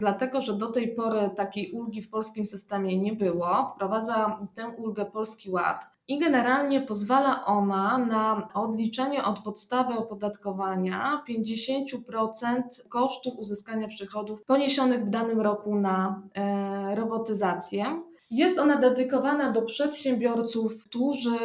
dlatego 0.00 0.42
że 0.42 0.54
do 0.54 0.66
tej 0.66 0.94
pory 0.94 1.30
takiej 1.36 1.72
ulgi 1.72 2.02
w 2.02 2.10
polskim 2.10 2.46
systemie 2.46 2.98
nie 2.98 3.12
było. 3.12 3.72
Wprowadza 3.74 4.38
tę 4.54 4.68
ulgę 4.68 5.04
Polski 5.04 5.50
Ład 5.50 5.90
i 6.08 6.18
generalnie 6.18 6.80
pozwala 6.80 7.44
ona 7.44 7.98
na 7.98 8.48
odliczenie 8.54 9.24
od 9.24 9.38
podstawy 9.38 9.94
opodatkowania 9.94 11.24
50% 11.28 12.62
kosztów 12.88 13.38
uzyskania 13.38 13.88
przychodów 13.88 14.44
poniesionych 14.44 15.04
w 15.04 15.10
danym 15.10 15.40
roku 15.40 15.74
na 15.74 16.22
e, 16.34 16.94
robotyzację. 16.94 18.02
Jest 18.30 18.58
ona 18.58 18.76
dedykowana 18.76 19.52
do 19.52 19.62
przedsiębiorców, 19.62 20.84
którzy 20.84 21.36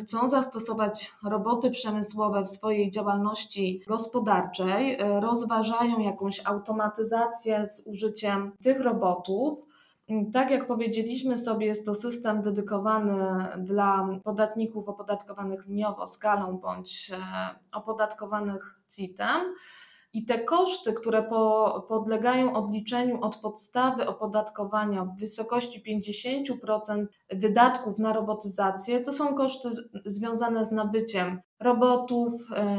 chcą 0.00 0.28
zastosować 0.28 1.12
roboty 1.24 1.70
przemysłowe 1.70 2.42
w 2.42 2.48
swojej 2.48 2.90
działalności 2.90 3.82
gospodarczej, 3.86 4.94
e, 4.94 5.20
rozważają 5.20 6.00
jakąś 6.00 6.40
automatyzację 6.44 7.66
z 7.66 7.82
użyciem 7.86 8.52
tych 8.62 8.80
robotów. 8.80 9.62
Tak 10.32 10.50
jak 10.50 10.66
powiedzieliśmy 10.66 11.38
sobie, 11.38 11.66
jest 11.66 11.86
to 11.86 11.94
system 11.94 12.42
dedykowany 12.42 13.46
dla 13.58 14.08
podatników 14.24 14.88
opodatkowanych 14.88 15.66
liniowo 15.66 16.06
skalą 16.06 16.58
bądź 16.58 17.10
e, 17.14 17.18
opodatkowanych 17.72 18.80
CIT-em. 18.96 19.54
I 20.14 20.24
te 20.24 20.38
koszty, 20.38 20.92
które 20.92 21.22
po, 21.22 21.86
podlegają 21.88 22.52
odliczeniu 22.52 23.20
od 23.20 23.36
podstawy 23.36 24.06
opodatkowania 24.06 25.04
w 25.04 25.20
wysokości 25.20 25.82
50% 26.62 27.06
wydatków 27.30 27.98
na 27.98 28.12
robotyzację, 28.12 29.00
to 29.00 29.12
są 29.12 29.34
koszty 29.34 29.70
z, 29.72 29.90
związane 30.04 30.64
z 30.64 30.72
nabyciem 30.72 31.40
robotów, 31.60 32.32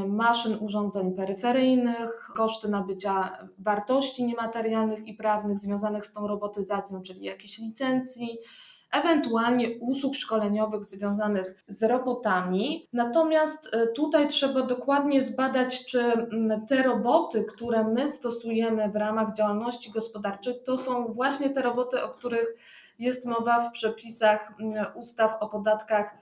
y, 0.04 0.08
maszyn, 0.08 0.58
urządzeń 0.62 1.16
peryferyjnych, 1.16 2.32
koszty 2.36 2.70
nabycia 2.70 3.38
wartości 3.60 4.26
niematerialnych 4.26 5.08
i 5.08 5.14
prawnych 5.14 5.60
związanych 5.60 6.06
z 6.06 6.14
tą 6.14 6.28
robotyzacją, 6.28 7.02
czyli 7.02 7.24
jakichś 7.24 7.60
licencji, 7.60 8.38
ewentualnie 8.94 9.80
usług 9.80 10.16
szkoleniowych 10.16 10.84
związanych 10.84 11.64
z 11.68 11.84
robotami. 11.84 12.88
Natomiast 12.94 13.70
e, 13.74 13.88
tutaj 13.88 14.28
trzeba 14.28 14.62
dokładnie 14.62 15.24
zbadać, 15.24 15.86
czy 15.86 16.28
te 16.68 16.84
roboty, 16.84 17.44
które 17.44 17.84
my 17.84 18.08
stosujemy 18.08 18.90
w 18.90 18.96
ramach 18.96 19.34
działalności 19.34 19.92
gospodarczej, 19.92 20.56
to 20.66 20.78
są 20.78 21.14
właśnie 21.14 21.50
te 21.50 21.62
roboty, 21.62 22.04
o 22.04 22.10
których 22.10 22.48
jest 23.00 23.26
mowa 23.26 23.62
w 23.62 23.72
przepisach 23.72 24.54
ustaw 24.96 25.38
o 25.40 25.50
podatkach 25.50 26.18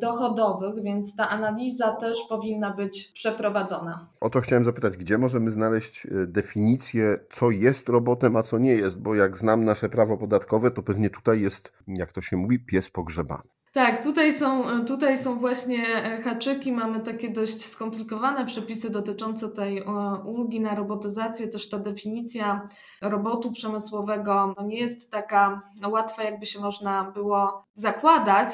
dochodowych, 0.00 0.82
więc 0.82 1.16
ta 1.16 1.28
analiza 1.28 1.92
też 1.92 2.18
powinna 2.28 2.70
być 2.70 3.10
przeprowadzona. 3.14 4.06
O 4.20 4.30
to 4.30 4.40
chciałem 4.40 4.64
zapytać, 4.64 4.96
gdzie 4.96 5.18
możemy 5.18 5.50
znaleźć 5.50 6.06
e, 6.06 6.26
definicję, 6.26 7.18
co 7.30 7.50
jest 7.50 7.88
robotem, 7.88 8.36
a 8.36 8.42
co 8.42 8.58
nie 8.58 8.74
jest, 8.74 9.02
bo 9.02 9.14
jak 9.14 9.36
znam 9.36 9.64
nasze 9.64 9.88
prawo 9.88 10.16
podatkowe, 10.16 10.70
to 10.70 10.82
pewnie 10.82 11.10
tutaj 11.10 11.40
jest, 11.40 11.72
jak 11.88 12.12
to 12.12 12.22
się 12.22 12.36
mówi, 12.36 12.58
pies 12.58 12.90
pogrzebany. 12.90 13.42
Tak, 13.72 14.02
tutaj 14.02 14.32
są, 14.32 14.64
tutaj 14.84 15.18
są 15.18 15.38
właśnie 15.38 16.04
e, 16.04 16.22
haczyki, 16.22 16.72
mamy 16.72 17.00
takie 17.00 17.30
dość 17.30 17.66
skomplikowane 17.66 18.46
przepisy 18.46 18.90
dotyczące 18.90 19.48
tej 19.48 19.84
ulgi 20.24 20.60
na 20.60 20.74
robotyzację, 20.74 21.48
też 21.48 21.68
ta 21.68 21.78
definicja 21.78 22.68
robotu 23.02 23.52
przemysłowego 23.52 24.54
no 24.56 24.66
nie 24.66 24.78
jest 24.78 25.12
taka 25.12 25.60
łatwa, 25.88 26.22
jakby 26.22 26.46
się 26.46 26.60
można 26.60 27.04
było 27.04 27.64
zakładać. 27.74 28.48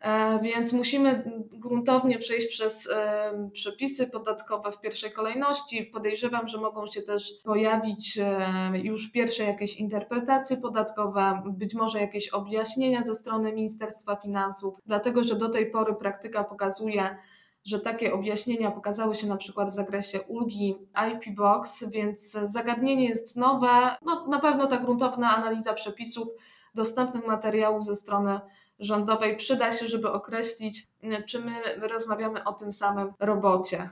E, 0.00 0.38
więc 0.42 0.72
musimy 0.72 1.32
gruntownie 1.52 2.18
przejść 2.18 2.46
przez 2.46 2.88
e, 2.92 3.50
przepisy 3.52 4.06
podatkowe 4.06 4.72
w 4.72 4.80
pierwszej 4.80 5.12
kolejności. 5.12 5.84
Podejrzewam, 5.84 6.48
że 6.48 6.58
mogą 6.58 6.86
się 6.86 7.02
też 7.02 7.32
pojawić 7.44 8.18
e, 8.18 8.72
już 8.74 9.12
pierwsze 9.12 9.44
jakieś 9.44 9.76
interpretacje 9.76 10.56
podatkowe, 10.56 11.42
być 11.46 11.74
może 11.74 12.00
jakieś 12.00 12.28
objaśnienia 12.28 13.02
ze 13.02 13.14
strony 13.14 13.52
Ministerstwa 13.52 14.16
Finansów, 14.16 14.74
dlatego 14.86 15.24
że 15.24 15.36
do 15.36 15.48
tej 15.48 15.70
pory 15.70 15.94
praktyka 15.94 16.44
pokazuje, 16.44 17.16
że 17.68 17.80
takie 17.80 18.12
objaśnienia 18.12 18.70
pokazały 18.70 19.14
się 19.14 19.26
na 19.26 19.36
przykład 19.36 19.70
w 19.70 19.74
zakresie 19.74 20.20
ulgi 20.20 20.76
IP 21.12 21.36
Box, 21.36 21.84
więc 21.90 22.30
zagadnienie 22.30 23.08
jest 23.08 23.36
nowe. 23.36 23.96
No, 24.02 24.26
na 24.26 24.38
pewno 24.38 24.66
ta 24.66 24.76
gruntowna 24.76 25.36
analiza 25.36 25.74
przepisów, 25.74 26.28
dostępnych 26.74 27.26
materiałów 27.26 27.84
ze 27.84 27.96
strony 27.96 28.40
rządowej 28.78 29.36
przyda 29.36 29.72
się, 29.72 29.88
żeby 29.88 30.12
określić, 30.12 30.86
czy 31.26 31.40
my 31.40 31.52
rozmawiamy 31.88 32.44
o 32.44 32.52
tym 32.52 32.72
samym 32.72 33.12
robocie, 33.20 33.90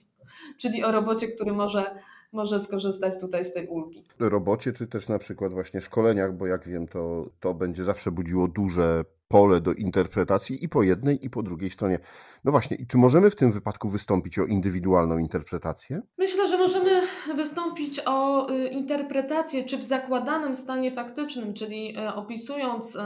czyli 0.60 0.84
o 0.84 0.92
robocie, 0.92 1.28
który 1.28 1.52
może 1.52 1.98
może 2.32 2.60
skorzystać 2.60 3.20
tutaj 3.20 3.44
z 3.44 3.52
tej 3.52 3.68
ulgi. 3.68 4.04
Robocie, 4.18 4.72
czy 4.72 4.86
też 4.86 5.08
na 5.08 5.18
przykład 5.18 5.52
właśnie 5.52 5.80
szkoleniach, 5.80 6.36
bo 6.36 6.46
jak 6.46 6.68
wiem, 6.68 6.88
to, 6.88 7.30
to 7.40 7.54
będzie 7.54 7.84
zawsze 7.84 8.10
budziło 8.10 8.48
duże 8.48 9.04
pole 9.28 9.60
do 9.60 9.72
interpretacji 9.72 10.64
i 10.64 10.68
po 10.68 10.82
jednej, 10.82 11.26
i 11.26 11.30
po 11.30 11.42
drugiej 11.42 11.70
stronie. 11.70 11.98
No 12.44 12.50
właśnie, 12.52 12.76
czy 12.88 12.98
możemy 12.98 13.30
w 13.30 13.36
tym 13.36 13.52
wypadku 13.52 13.88
wystąpić 13.88 14.38
o 14.38 14.44
indywidualną 14.44 15.18
interpretację? 15.18 16.02
Myślę, 16.18 16.48
że 16.48 16.58
możemy 16.58 17.00
wystąpić 17.36 18.00
o 18.06 18.50
y, 18.50 18.68
interpretację, 18.68 19.64
czy 19.64 19.78
w 19.78 19.82
zakładanym 19.82 20.56
stanie 20.56 20.92
faktycznym, 20.92 21.54
czyli 21.54 21.98
y, 21.98 22.14
opisując 22.14 22.98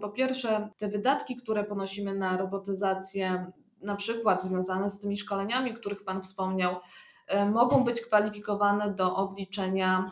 po 0.00 0.08
pierwsze 0.08 0.68
te 0.76 0.88
wydatki, 0.88 1.36
które 1.36 1.64
ponosimy 1.64 2.14
na 2.14 2.36
robotyzację, 2.36 3.52
na 3.82 3.96
przykład 3.96 4.42
związane 4.42 4.88
z 4.88 5.00
tymi 5.00 5.16
szkoleniami, 5.16 5.74
których 5.74 6.04
Pan 6.04 6.22
wspomniał, 6.22 6.76
mogą 7.52 7.84
być 7.84 8.00
kwalifikowane 8.00 8.90
do 8.90 9.16
odliczenia 9.16 10.10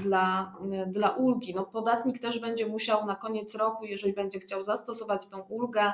dla, 0.00 0.54
dla 0.86 1.10
ulgi. 1.10 1.54
No, 1.54 1.64
podatnik 1.64 2.18
też 2.18 2.38
będzie 2.38 2.66
musiał 2.66 3.06
na 3.06 3.14
koniec 3.14 3.54
roku, 3.54 3.84
jeżeli 3.84 4.12
będzie 4.12 4.38
chciał 4.38 4.62
zastosować 4.62 5.26
tą 5.26 5.40
ulgę, 5.40 5.92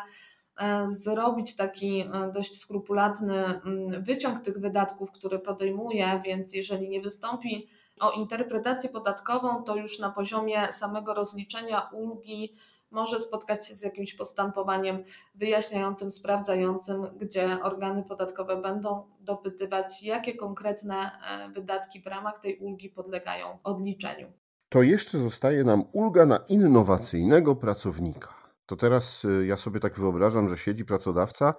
E, 0.61 0.89
zrobić 0.89 1.57
taki 1.57 2.01
e, 2.01 2.33
dość 2.35 2.61
skrupulatny 2.61 3.45
mm, 3.45 4.03
wyciąg 4.03 4.41
tych 4.41 4.59
wydatków, 4.59 5.13
które 5.13 5.39
podejmuje, 5.39 6.23
więc 6.25 6.55
jeżeli 6.55 6.89
nie 6.89 7.01
wystąpi 7.01 7.69
o 8.01 8.11
interpretację 8.11 8.91
podatkową, 8.91 9.65
to 9.65 9.77
już 9.77 9.99
na 9.99 10.11
poziomie 10.11 10.73
samego 10.73 11.15
rozliczenia 11.15 11.91
ulgi 11.93 12.53
może 12.91 13.19
spotkać 13.19 13.67
się 13.67 13.75
z 13.75 13.83
jakimś 13.83 14.15
postępowaniem 14.15 15.05
wyjaśniającym, 15.35 16.11
sprawdzającym, 16.11 17.03
gdzie 17.17 17.63
organy 17.63 18.03
podatkowe 18.03 18.57
będą 18.63 19.11
dopytywać, 19.21 20.03
jakie 20.03 20.35
konkretne 20.35 20.95
e, 20.95 21.53
wydatki 21.53 22.03
w 22.03 22.07
ramach 22.07 22.39
tej 22.39 22.59
ulgi 22.59 22.89
podlegają 22.89 23.59
odliczeniu. 23.65 24.33
To 24.69 24.83
jeszcze 24.83 25.19
zostaje 25.19 25.65
nam 25.65 25.85
ulga 25.93 26.27
na 26.27 26.39
innowacyjnego 26.49 27.57
pracownika. 27.57 28.41
To 28.67 28.77
teraz 28.77 29.25
y, 29.25 29.47
ja 29.47 29.57
sobie 29.57 29.81
tak 29.81 29.99
wyobrażam, 29.99 30.49
że 30.49 30.57
siedzi 30.57 30.85
pracodawca, 30.85 31.55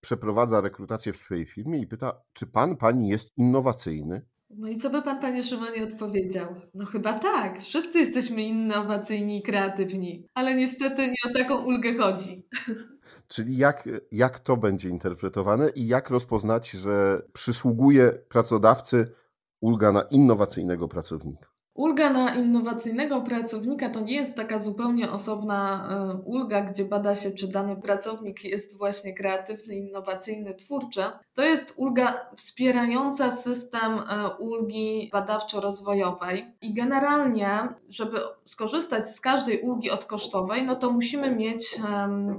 przeprowadza 0.00 0.60
rekrutację 0.60 1.12
w 1.12 1.16
swojej 1.16 1.46
firmie 1.46 1.78
i 1.78 1.86
pyta, 1.86 2.22
czy 2.32 2.46
pan, 2.46 2.76
pani 2.76 3.08
jest 3.08 3.32
innowacyjny? 3.36 4.26
No 4.56 4.68
i 4.68 4.76
co 4.76 4.90
by 4.90 5.02
pan, 5.02 5.20
panie 5.20 5.42
Szymonie, 5.42 5.84
odpowiedział? 5.84 6.54
No 6.74 6.86
chyba 6.86 7.12
tak. 7.12 7.60
Wszyscy 7.62 7.98
jesteśmy 7.98 8.42
innowacyjni 8.42 9.38
i 9.38 9.42
kreatywni, 9.42 10.26
ale 10.34 10.54
niestety 10.54 11.02
nie 11.08 11.30
o 11.30 11.34
taką 11.34 11.64
ulgę 11.64 11.98
chodzi. 11.98 12.46
Czyli 13.28 13.56
jak, 13.56 13.88
jak 14.12 14.40
to 14.40 14.56
będzie 14.56 14.88
interpretowane 14.88 15.70
i 15.70 15.86
jak 15.86 16.10
rozpoznać, 16.10 16.70
że 16.70 17.22
przysługuje 17.32 18.12
pracodawcy 18.28 19.12
ulga 19.60 19.92
na 19.92 20.02
innowacyjnego 20.02 20.88
pracownika? 20.88 21.53
Ulga 21.74 22.10
na 22.10 22.34
innowacyjnego 22.34 23.20
pracownika 23.20 23.90
to 23.90 24.00
nie 24.00 24.14
jest 24.14 24.36
taka 24.36 24.58
zupełnie 24.58 25.10
osobna 25.10 25.88
e, 25.90 26.16
ulga, 26.24 26.60
gdzie 26.60 26.84
bada 26.84 27.16
się, 27.16 27.30
czy 27.30 27.48
dany 27.48 27.76
pracownik 27.76 28.44
jest 28.44 28.78
właśnie 28.78 29.14
kreatywny, 29.14 29.76
innowacyjny, 29.76 30.54
twórczy. 30.54 31.02
To 31.34 31.42
jest 31.42 31.74
ulga 31.76 32.30
wspierająca 32.36 33.30
system 33.30 33.92
e, 33.92 34.36
ulgi 34.38 35.10
badawczo-rozwojowej 35.12 36.52
i 36.60 36.74
generalnie, 36.74 37.68
żeby 37.88 38.20
skorzystać 38.44 39.08
z 39.10 39.20
każdej 39.20 39.60
ulgi 39.60 39.90
odkosztowej, 39.90 40.62
no 40.66 40.76
to 40.76 40.92
musimy 40.92 41.36
mieć 41.36 41.80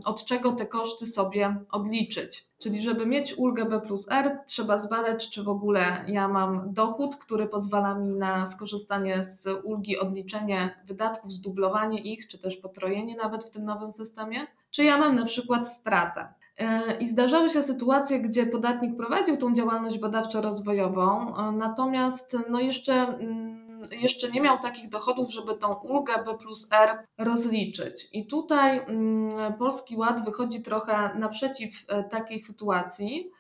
od 0.05 0.25
czego 0.25 0.51
te 0.51 0.65
koszty 0.65 1.05
sobie 1.05 1.55
odliczyć. 1.71 2.47
Czyli 2.65 2.81
żeby 2.81 3.05
mieć 3.05 3.37
ulgę 3.37 3.65
B 3.65 3.81
plus 3.81 4.11
R, 4.11 4.39
trzeba 4.45 4.77
zbadać, 4.77 5.29
czy 5.29 5.43
w 5.43 5.49
ogóle 5.49 6.05
ja 6.07 6.27
mam 6.27 6.73
dochód, 6.73 7.15
który 7.15 7.47
pozwala 7.47 7.95
mi 7.95 8.07
na 8.07 8.45
skorzystanie 8.45 9.23
z 9.23 9.47
ulgi, 9.63 9.99
odliczenie 9.99 10.75
wydatków, 10.85 11.31
zdublowanie 11.31 11.99
ich, 11.99 12.27
czy 12.27 12.39
też 12.39 12.57
potrojenie 12.57 13.15
nawet 13.15 13.43
w 13.43 13.49
tym 13.49 13.65
nowym 13.65 13.91
systemie, 13.91 14.39
czy 14.71 14.83
ja 14.83 14.97
mam 14.97 15.15
na 15.15 15.25
przykład 15.25 15.69
stratę. 15.69 16.27
E, 16.57 16.97
I 16.97 17.07
zdarzały 17.07 17.49
się 17.49 17.61
sytuacje, 17.61 18.19
gdzie 18.19 18.45
podatnik 18.45 18.97
prowadził 18.97 19.37
tą 19.37 19.53
działalność 19.53 19.99
badawczo-rozwojową, 19.99 21.37
e, 21.37 21.51
natomiast 21.51 22.37
no 22.49 22.59
jeszcze 22.59 22.93
mm, 22.93 23.64
jeszcze 23.91 24.31
nie 24.31 24.41
miał 24.41 24.59
takich 24.59 24.89
dochodów, 24.89 25.31
żeby 25.31 25.57
tą 25.57 25.73
ulgę 25.73 26.23
B 26.23 26.37
plus 26.37 26.67
R 26.71 27.07
rozliczyć. 27.17 28.07
I 28.13 28.27
tutaj 28.27 28.77
mm, 28.77 29.53
Polski 29.53 29.97
Ład 29.97 30.25
wychodzi 30.25 30.61
trochę 30.61 31.15
naprzeciw 31.15 31.85
e, 31.87 32.03
takiej 32.03 32.39
sytuacji 32.39 33.31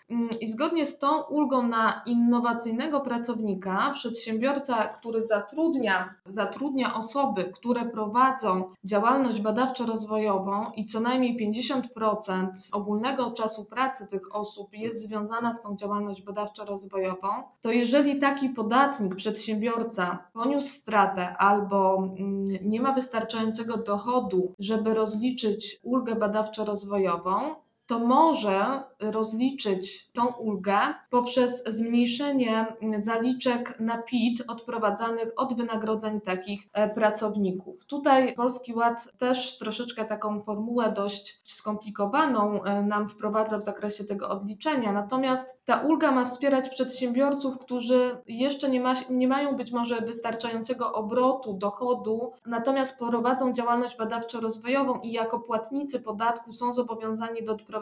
i 0.41 0.47
zgodnie 0.47 0.85
z 0.85 0.99
tą 0.99 1.21
ulgą 1.21 1.67
na 1.67 2.01
innowacyjnego 2.05 3.01
pracownika, 3.01 3.91
przedsiębiorca, 3.93 4.87
który 4.87 5.23
zatrudnia, 5.23 6.13
zatrudnia 6.25 6.95
osoby, 6.95 7.51
które 7.53 7.85
prowadzą 7.85 8.69
działalność 8.83 9.41
badawczo-rozwojową 9.41 10.71
i 10.75 10.85
co 10.85 10.99
najmniej 10.99 11.51
50% 11.51 12.47
ogólnego 12.71 13.31
czasu 13.31 13.65
pracy 13.65 14.07
tych 14.07 14.35
osób 14.35 14.73
jest 14.73 15.01
związana 15.07 15.53
z 15.53 15.61
tą 15.61 15.75
działalność 15.75 16.23
badawczo-rozwojową, 16.23 17.43
to 17.61 17.71
jeżeli 17.71 18.19
taki 18.19 18.49
podatnik, 18.49 19.15
przedsiębiorca 19.15 20.27
poniósł 20.33 20.67
stratę 20.67 21.37
albo 21.37 21.97
mm, 21.97 22.45
nie 22.61 22.81
ma 22.81 22.93
wystarczającego 22.93 23.77
dochodu, 23.77 24.53
żeby 24.59 24.93
rozliczyć 24.93 25.79
ulgę 25.83 26.15
badawczo-rozwojową, 26.15 27.55
to 27.87 27.99
może 27.99 28.83
rozliczyć 28.99 30.11
tą 30.11 30.25
ulgę 30.25 30.77
poprzez 31.09 31.63
zmniejszenie 31.67 32.75
zaliczek 32.97 33.79
na 33.79 33.97
PIT 33.97 34.43
odprowadzanych 34.47 35.31
od 35.35 35.53
wynagrodzeń 35.57 36.21
takich 36.21 36.67
e, 36.73 36.89
pracowników. 36.89 37.85
Tutaj 37.85 38.35
Polski 38.35 38.73
Ład 38.73 39.17
też 39.17 39.57
troszeczkę 39.57 40.05
taką 40.05 40.41
formułę 40.41 40.91
dość 40.91 41.41
skomplikowaną 41.51 42.63
e, 42.63 42.81
nam 42.81 43.09
wprowadza 43.09 43.57
w 43.57 43.63
zakresie 43.63 44.03
tego 44.03 44.29
odliczenia, 44.29 44.91
natomiast 44.91 45.65
ta 45.65 45.77
ulga 45.77 46.11
ma 46.11 46.25
wspierać 46.25 46.69
przedsiębiorców, 46.69 47.59
którzy 47.59 48.17
jeszcze 48.27 48.69
nie, 48.69 48.81
ma, 48.81 48.93
nie 49.09 49.27
mają 49.27 49.55
być 49.55 49.71
może 49.71 50.01
wystarczającego 50.01 50.93
obrotu, 50.93 51.53
dochodu, 51.53 52.31
natomiast 52.45 52.97
prowadzą 52.97 53.53
działalność 53.53 53.97
badawczo-rozwojową 53.97 54.99
i 55.03 55.11
jako 55.11 55.39
płatnicy 55.39 55.99
podatku 55.99 56.53
są 56.53 56.73
zobowiązani 56.73 57.43
do 57.43 57.51
odprowadzenia 57.51 57.74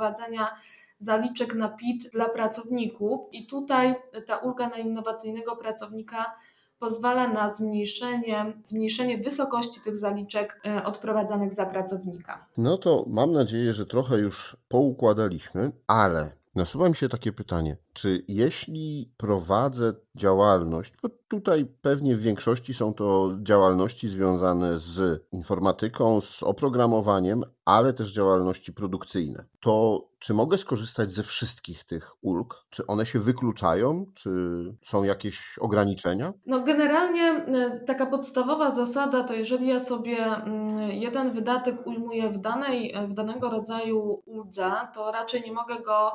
zaliczek 0.99 1.55
na 1.55 1.69
PIT 1.69 2.09
dla 2.13 2.29
pracowników 2.29 3.19
i 3.31 3.47
tutaj 3.47 3.95
ta 4.25 4.37
ulga 4.37 4.69
na 4.69 4.77
innowacyjnego 4.77 5.55
pracownika 5.55 6.35
pozwala 6.79 7.27
na 7.27 7.49
zmniejszenie, 7.49 8.53
zmniejszenie 8.63 9.17
wysokości 9.17 9.81
tych 9.81 9.97
zaliczek 9.97 10.61
e, 10.65 10.83
odprowadzanych 10.83 11.53
za 11.53 11.65
pracownika. 11.65 12.45
No 12.57 12.77
to 12.77 13.05
mam 13.07 13.31
nadzieję, 13.31 13.73
że 13.73 13.85
trochę 13.85 14.17
już 14.17 14.57
poukładaliśmy, 14.67 15.71
ale 15.87 16.31
nasuwa 16.55 16.89
mi 16.89 16.95
się 16.95 17.09
takie 17.09 17.31
pytanie. 17.31 17.77
Czy 17.93 18.23
jeśli 18.27 19.11
prowadzę 19.17 19.93
działalność, 20.15 20.93
bo 21.03 21.09
tutaj 21.27 21.65
pewnie 21.81 22.15
w 22.15 22.21
większości 22.21 22.73
są 22.73 22.93
to 22.93 23.31
działalności 23.41 24.07
związane 24.07 24.79
z 24.79 25.23
informatyką, 25.31 26.21
z 26.21 26.43
oprogramowaniem, 26.43 27.43
ale 27.65 27.93
też 27.93 28.13
działalności 28.13 28.73
produkcyjne, 28.73 29.45
to 29.59 30.01
czy 30.19 30.33
mogę 30.33 30.57
skorzystać 30.57 31.11
ze 31.11 31.23
wszystkich 31.23 31.83
tych 31.83 32.11
ulg? 32.21 32.65
Czy 32.69 32.87
one 32.87 33.05
się 33.05 33.19
wykluczają? 33.19 34.05
Czy 34.13 34.29
są 34.83 35.03
jakieś 35.03 35.57
ograniczenia? 35.59 36.33
No 36.45 36.61
generalnie 36.61 37.23
e, 37.23 37.79
taka 37.79 38.05
podstawowa 38.05 38.71
zasada 38.71 39.23
to 39.23 39.33
jeżeli 39.33 39.67
ja 39.67 39.79
sobie 39.79 40.17
mm, 40.25 40.91
jeden 40.91 41.33
wydatek 41.33 41.87
ujmuję 41.87 42.29
w, 42.29 42.37
danej, 42.37 42.93
w 43.07 43.13
danego 43.13 43.49
rodzaju 43.49 44.21
uldze, 44.25 44.71
to 44.93 45.11
raczej 45.11 45.41
nie 45.41 45.53
mogę 45.53 45.79
go 45.79 46.11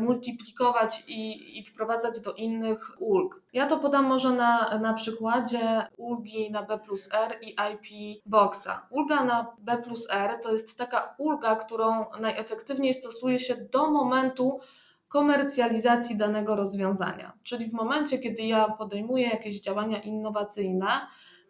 multiplikować 0.00 1.04
i, 1.08 1.58
i 1.58 1.64
wprowadzać 1.64 2.20
do 2.20 2.32
innych 2.32 2.96
ulg. 3.00 3.42
Ja 3.52 3.66
to 3.66 3.78
podam 3.78 4.04
może 4.04 4.32
na, 4.32 4.78
na 4.78 4.94
przykładzie 4.94 5.86
ulgi 5.96 6.50
na 6.50 6.62
B 6.62 6.78
plus 6.78 7.08
R 7.12 7.38
i 7.42 7.48
IP 7.72 8.20
Boxa. 8.26 8.86
Ulga 8.90 9.24
na 9.24 9.56
B 9.58 9.78
plus 9.78 10.06
R 10.10 10.40
to 10.42 10.52
jest 10.52 10.78
taka 10.78 11.14
ulga, 11.18 11.56
którą 11.56 12.04
najefektywniej 12.20 12.94
stosuje 12.94 13.38
się 13.38 13.56
do 13.72 13.90
momentu 13.90 14.60
komercjalizacji 15.08 16.16
danego 16.16 16.56
rozwiązania. 16.56 17.32
Czyli 17.42 17.66
w 17.70 17.72
momencie, 17.72 18.18
kiedy 18.18 18.42
ja 18.42 18.68
podejmuję 18.68 19.28
jakieś 19.28 19.60
działania 19.60 19.98
innowacyjne, 19.98 20.86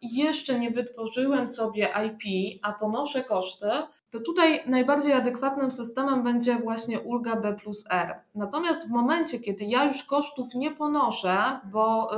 jeszcze 0.03 0.59
nie 0.59 0.71
wytworzyłem 0.71 1.49
sobie 1.49 1.89
IP, 2.07 2.59
a 2.63 2.73
ponoszę 2.73 3.25
koszty, 3.25 3.67
to 4.11 4.21
tutaj 4.21 4.63
najbardziej 4.67 5.13
adekwatnym 5.13 5.73
systemem 5.73 6.25
będzie 6.25 6.59
właśnie 6.59 7.01
ulga 7.01 7.37
B 7.37 7.57
plus 7.63 7.85
R. 7.91 8.21
Natomiast 8.35 8.89
w 8.89 8.91
momencie, 8.91 9.39
kiedy 9.39 9.65
ja 9.65 9.85
już 9.85 10.05
kosztów 10.05 10.55
nie 10.55 10.71
ponoszę, 10.71 11.61
bo 11.65 12.11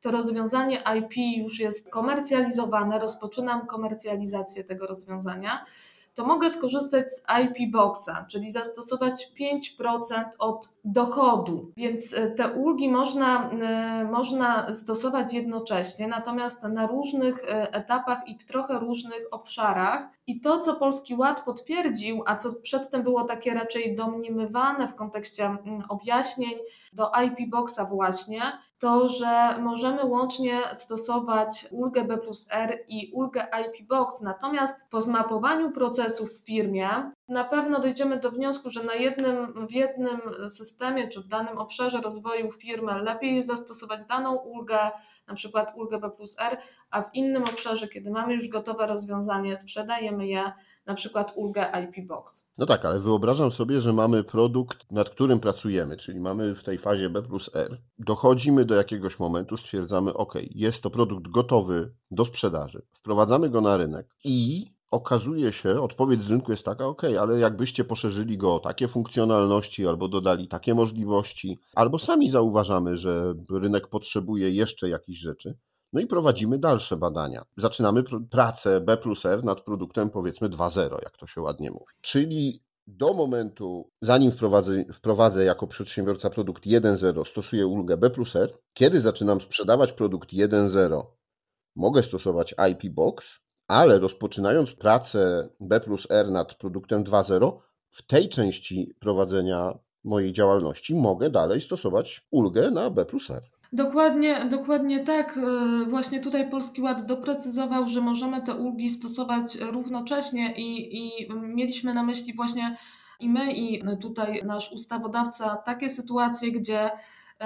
to 0.00 0.10
rozwiązanie 0.10 0.82
IP 0.98 1.38
już 1.38 1.60
jest 1.60 1.90
komercjalizowane, 1.90 2.98
rozpoczynam 2.98 3.66
komercjalizację 3.66 4.64
tego 4.64 4.86
rozwiązania, 4.86 5.64
to 6.14 6.24
mogę 6.24 6.50
skorzystać 6.50 7.04
z 7.10 7.24
IP 7.42 7.72
Boxa, 7.72 8.26
czyli 8.28 8.52
zastosować 8.52 9.32
5% 9.80 10.24
od 10.38 10.68
dochodu. 10.84 11.72
Więc 11.76 12.14
e, 12.14 12.30
te 12.30 12.52
ulgi 12.52 12.90
można, 12.90 13.50
e, 13.50 14.04
można 14.04 14.74
stosować 14.74 15.34
jednocześnie, 15.34 16.08
natomiast 16.08 16.62
na 16.62 16.86
różnych 16.86 17.44
e, 17.44 17.72
etapach 17.72 18.28
i 18.28 18.38
w 18.38 18.46
trochę 18.46 18.78
różnych 18.78 19.26
obszarach. 19.30 20.08
I 20.26 20.40
to, 20.40 20.60
co 20.60 20.74
Polski 20.74 21.14
Ład 21.14 21.44
potwierdził, 21.44 22.22
a 22.26 22.36
co 22.36 22.52
przedtem 22.52 23.02
było 23.02 23.24
takie 23.24 23.54
raczej 23.54 23.96
domniemywane 23.96 24.88
w 24.88 24.94
kontekście 24.94 25.44
mm, 25.44 25.82
objaśnień 25.88 26.54
do 26.92 27.10
IP 27.24 27.50
Boxa 27.50 27.80
właśnie, 27.90 28.42
to, 28.82 29.08
że 29.08 29.58
możemy 29.60 30.04
łącznie 30.04 30.60
stosować 30.72 31.66
ulgę 31.70 32.04
B 32.04 32.18
plus 32.18 32.46
R 32.50 32.78
i 32.88 33.10
ulgę 33.14 33.46
IP 33.60 33.88
Box, 33.88 34.20
natomiast 34.20 34.90
po 34.90 35.00
zmapowaniu 35.00 35.70
procesów 35.70 36.30
w 36.32 36.46
firmie 36.46 36.88
na 37.28 37.44
pewno 37.44 37.80
dojdziemy 37.80 38.20
do 38.20 38.30
wniosku, 38.30 38.70
że 38.70 38.84
na 38.84 38.94
jednym, 38.94 39.66
w 39.66 39.72
jednym 39.72 40.20
systemie 40.48 41.08
czy 41.08 41.20
w 41.20 41.26
danym 41.26 41.58
obszarze 41.58 42.00
rozwoju 42.00 42.52
firmy 42.52 43.02
lepiej 43.02 43.34
jest 43.34 43.48
zastosować 43.48 44.04
daną 44.04 44.34
ulgę, 44.34 44.90
na 45.28 45.34
przykład 45.34 45.72
ulgę 45.76 45.98
B 45.98 46.10
plus 46.10 46.36
R, 46.38 46.56
a 46.90 47.02
w 47.02 47.14
innym 47.14 47.42
obszarze, 47.42 47.88
kiedy 47.88 48.10
mamy 48.10 48.34
już 48.34 48.48
gotowe 48.48 48.86
rozwiązanie, 48.86 49.56
sprzedajemy 49.56 50.26
je, 50.26 50.52
na 50.86 50.94
przykład 50.94 51.32
ulgę 51.36 51.66
IP 51.84 52.06
Box. 52.08 52.48
No 52.58 52.66
tak, 52.66 52.84
ale 52.84 53.00
wyobrażam 53.00 53.52
sobie, 53.52 53.80
że 53.80 53.92
mamy 53.92 54.24
produkt, 54.24 54.92
nad 54.92 55.10
którym 55.10 55.40
pracujemy, 55.40 55.96
czyli 55.96 56.20
mamy 56.20 56.54
w 56.54 56.64
tej 56.64 56.78
fazie 56.78 57.10
B 57.10 57.22
plus 57.22 57.50
R. 57.54 57.82
Dochodzimy 57.98 58.64
do 58.64 58.74
jakiegoś 58.74 59.18
momentu, 59.18 59.56
stwierdzamy, 59.56 60.14
OK, 60.14 60.34
jest 60.50 60.82
to 60.82 60.90
produkt 60.90 61.28
gotowy 61.28 61.94
do 62.10 62.24
sprzedaży, 62.24 62.82
wprowadzamy 62.92 63.50
go 63.50 63.60
na 63.60 63.76
rynek 63.76 64.06
i 64.24 64.66
okazuje 64.90 65.52
się, 65.52 65.80
odpowiedź 65.80 66.22
z 66.22 66.30
rynku 66.30 66.50
jest 66.50 66.64
taka, 66.64 66.86
ok, 66.86 67.02
ale 67.20 67.38
jakbyście 67.38 67.84
poszerzyli 67.84 68.38
go 68.38 68.54
o 68.54 68.58
takie 68.58 68.88
funkcjonalności 68.88 69.86
albo 69.86 70.08
dodali 70.08 70.48
takie 70.48 70.74
możliwości, 70.74 71.58
albo 71.74 71.98
sami 71.98 72.30
zauważamy, 72.30 72.96
że 72.96 73.34
rynek 73.50 73.88
potrzebuje 73.88 74.50
jeszcze 74.50 74.88
jakichś 74.88 75.18
rzeczy, 75.18 75.58
no 75.92 76.00
i 76.00 76.06
prowadzimy 76.06 76.58
dalsze 76.58 76.96
badania. 76.96 77.44
Zaczynamy 77.56 78.02
pr 78.02 78.18
pracę 78.30 78.80
B 78.80 78.96
plus 78.96 79.26
R 79.26 79.44
nad 79.44 79.60
produktem 79.60 80.10
powiedzmy 80.10 80.48
2.0, 80.48 81.02
jak 81.02 81.16
to 81.16 81.26
się 81.26 81.40
ładnie 81.40 81.70
mówi. 81.70 81.92
Czyli 82.00 82.62
do 82.86 83.14
momentu, 83.14 83.90
zanim 84.00 84.32
wprowadzę, 84.32 84.84
wprowadzę 84.92 85.44
jako 85.44 85.66
przedsiębiorca 85.66 86.30
produkt 86.30 86.66
1.0, 86.66 87.24
stosuję 87.24 87.66
ulgę 87.66 87.96
B 87.96 88.10
plus 88.10 88.36
R. 88.36 88.58
Kiedy 88.74 89.00
zaczynam 89.00 89.40
sprzedawać 89.40 89.92
produkt 89.92 90.32
1.0, 90.32 91.06
mogę 91.76 92.02
stosować 92.02 92.54
IP 92.70 92.94
Box, 92.94 93.38
ale 93.68 93.98
rozpoczynając 93.98 94.72
pracę 94.72 95.48
B 95.60 95.80
plus 95.80 96.06
R 96.10 96.30
nad 96.30 96.54
produktem 96.54 97.04
2.0, 97.04 97.58
w 97.90 98.06
tej 98.06 98.28
części 98.28 98.94
prowadzenia 99.00 99.78
mojej 100.04 100.32
działalności 100.32 100.94
mogę 100.94 101.30
dalej 101.30 101.60
stosować 101.60 102.26
ulgę 102.30 102.70
na 102.70 102.90
B 102.90 103.06
plus 103.06 103.30
R. 103.30 103.42
Dokładnie, 103.72 104.44
dokładnie 104.50 105.00
tak. 105.04 105.38
E, 105.38 105.84
właśnie 105.84 106.20
tutaj 106.20 106.50
Polski 106.50 106.82
Ład 106.82 107.06
doprecyzował, 107.06 107.88
że 107.88 108.00
możemy 108.00 108.42
te 108.42 108.54
ulgi 108.54 108.90
stosować 108.90 109.56
równocześnie 109.56 110.54
i, 110.56 110.96
i 110.98 111.28
mieliśmy 111.32 111.94
na 111.94 112.02
myśli 112.02 112.34
właśnie 112.34 112.76
i 113.20 113.28
my, 113.28 113.52
i 113.52 113.82
tutaj 114.00 114.42
nasz 114.44 114.72
ustawodawca 114.72 115.56
takie 115.56 115.90
sytuacje, 115.90 116.52
gdzie 116.52 116.90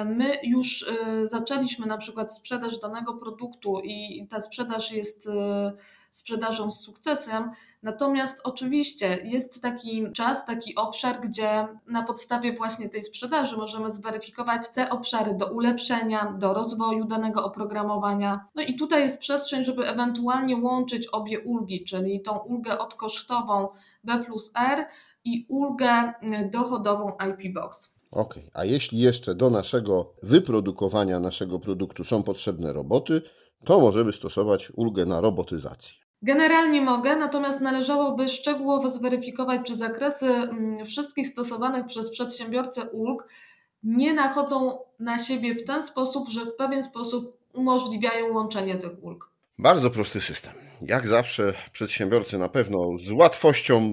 my 0.05 0.39
już 0.43 0.89
e, 0.89 1.29
zaczęliśmy 1.29 1.87
na 1.87 1.99
przykład 1.99 2.35
sprzedaż 2.35 2.81
danego 2.81 3.15
produktu 3.15 3.81
i 3.85 4.27
ta 4.31 4.41
sprzedaż 4.41 4.93
jest 4.93 5.29
e, 5.29 5.73
sprzedażą 6.11 6.71
z 6.71 6.81
sukcesem. 6.81 7.51
Natomiast 7.83 8.41
oczywiście 8.45 9.21
jest 9.25 9.63
taki 9.63 10.13
czas, 10.13 10.47
taki 10.47 10.75
obszar, 10.75 11.21
gdzie 11.21 11.69
na 11.87 12.03
podstawie 12.03 12.53
właśnie 12.53 12.89
tej 12.89 13.03
sprzedaży 13.03 13.57
możemy 13.57 13.91
zweryfikować 13.91 14.69
te 14.69 14.91
obszary 14.91 15.35
do 15.35 15.47
ulepszenia, 15.47 16.35
do 16.39 16.55
rozwoju 16.55 17.05
danego 17.05 17.45
oprogramowania. 17.45 18.45
No 18.55 18.63
i 18.63 18.77
tutaj 18.77 19.03
jest 19.03 19.19
przestrzeń, 19.19 19.65
żeby 19.65 19.89
ewentualnie 19.89 20.57
łączyć 20.57 21.07
obie 21.07 21.41
ulgi, 21.41 21.85
czyli 21.85 22.23
tą 22.23 22.39
ulgę 22.39 22.79
odkosztową 22.79 23.69
B 24.05 24.25
plus 24.25 24.51
R 24.55 24.87
i 25.25 25.47
ulgę 25.49 26.13
dochodową 26.51 27.13
IP 27.31 27.55
Box. 27.55 27.96
Ok, 28.11 28.35
a 28.55 28.65
jeśli 28.65 28.99
jeszcze 28.99 29.35
do 29.35 29.51
naszego 29.51 30.13
wyprodukowania 30.23 31.21
naszego 31.21 31.59
produktu 31.59 32.05
są 32.05 32.23
potrzebne 32.23 32.73
roboty, 32.73 33.23
to 33.65 33.81
możemy 33.81 34.13
stosować 34.13 34.73
ulgę 34.75 35.07
na 35.07 35.21
robotyzację. 35.21 35.95
Generalnie 36.23 36.81
mogę, 36.81 37.17
natomiast 37.17 37.61
należałoby 37.61 38.29
szczegółowo 38.29 38.91
zweryfikować, 38.91 39.61
czy 39.67 39.77
zakresy 39.77 40.27
mm, 40.27 40.87
wszystkich 40.87 41.29
stosowanych 41.29 41.87
przez 41.87 42.11
przedsiębiorcę 42.11 42.85
ulg 42.91 43.29
nie 43.83 44.15
nachodzą 44.15 44.79
na 44.99 45.19
siebie 45.19 45.55
w 45.55 45.65
ten 45.65 45.83
sposób, 45.83 46.29
że 46.29 46.45
w 46.45 46.55
pewien 46.55 46.83
sposób 46.83 47.39
umożliwiają 47.53 48.35
łączenie 48.35 48.77
tych 48.77 49.05
ulg. 49.05 49.31
Bardzo 49.59 49.91
prosty 49.91 50.21
system. 50.21 50.53
Jak 50.83 51.09
zawsze 51.09 51.55
przedsiębiorcy 51.73 52.39
na 52.39 52.49
pewno 52.49 52.79
z 52.99 53.11
łatwością 53.11 53.93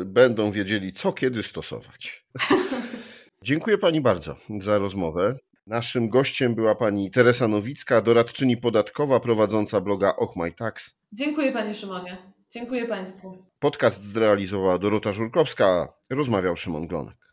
y, 0.00 0.04
będą 0.04 0.50
wiedzieli, 0.50 0.92
co 0.92 1.12
kiedy 1.12 1.42
stosować. 1.42 2.24
Dziękuję 3.46 3.78
Pani 3.78 4.00
bardzo 4.00 4.36
za 4.60 4.78
rozmowę. 4.78 5.38
Naszym 5.66 6.08
gościem 6.08 6.54
była 6.54 6.74
pani 6.74 7.10
Teresa 7.10 7.48
Nowicka, 7.48 8.00
doradczyni 8.00 8.56
podatkowa 8.56 9.20
prowadząca 9.20 9.80
bloga 9.80 10.16
Och 10.16 10.36
My 10.36 10.52
Tax. 10.52 10.94
Dziękuję 11.12 11.52
Panie 11.52 11.74
Szymonie. 11.74 12.18
Dziękuję 12.50 12.86
Państwu. 12.86 13.46
Podcast 13.58 14.02
zrealizowała 14.04 14.78
Dorota 14.78 15.12
Żurkowska, 15.12 15.92
rozmawiał 16.10 16.56
Szymon 16.56 16.86
Glonek. 16.86 17.25